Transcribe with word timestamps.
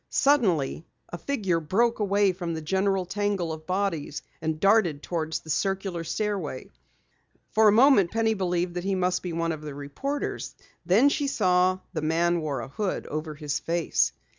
Suddenly 0.09 0.83
a 1.09 1.17
figure 1.19 1.59
broke 1.59 1.99
away 1.99 2.31
from 2.33 2.55
the 2.55 2.61
general 2.63 3.05
tangle 3.05 3.53
of 3.53 3.67
bodies 3.67 4.23
and 4.41 4.59
darted 4.59 5.03
toward 5.03 5.33
the 5.33 5.51
circular 5.51 6.03
stairway. 6.03 6.71
For 7.51 7.67
a 7.67 7.71
moment 7.71 8.09
Penny 8.09 8.33
believed 8.33 8.73
that 8.73 8.83
he 8.83 8.95
must 8.95 9.21
be 9.21 9.31
one 9.31 9.51
of 9.51 9.61
the 9.61 9.75
reporters, 9.75 10.55
then 10.87 11.09
she 11.09 11.27
saw 11.27 11.75
that 11.75 11.83
the 11.93 12.01
man 12.01 12.41
wore 12.41 12.61
a 12.61 12.67
hood 12.67 13.05
over 13.05 13.35
his 13.35 13.59
face. 13.59 14.11